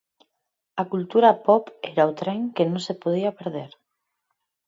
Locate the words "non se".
2.69-2.93